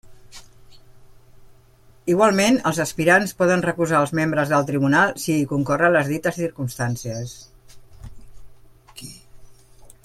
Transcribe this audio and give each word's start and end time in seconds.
Igualment, 2.13 2.57
els 2.69 2.79
aspirants 2.85 3.35
poden 3.41 3.63
recusar 3.67 3.99
els 4.05 4.15
membres 4.21 4.55
del 4.55 4.67
tribunal 4.71 5.15
si 5.25 5.35
hi 5.35 5.45
concorren 5.55 5.95
les 5.97 6.11
dites 6.15 6.41
circumstàncies. 6.41 7.39